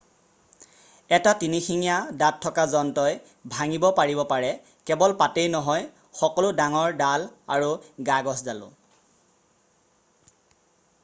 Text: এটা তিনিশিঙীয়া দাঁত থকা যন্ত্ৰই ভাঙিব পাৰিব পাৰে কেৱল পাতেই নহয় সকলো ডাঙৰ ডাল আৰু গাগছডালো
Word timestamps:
এটা 1.17 1.33
তিনিশিঙীয়া 1.41 1.97
দাঁত 2.21 2.37
থকা 2.45 2.63
যন্ত্ৰই 2.77 3.19
ভাঙিব 3.57 3.85
পাৰিব 3.99 4.23
পাৰে 4.31 4.49
কেৱল 4.91 5.13
পাতেই 5.21 5.51
নহয় 5.57 5.85
সকলো 6.23 6.51
ডাঙৰ 6.61 6.97
ডাল 7.05 7.29
আৰু 7.57 7.71
গাগছডালো 8.11 8.73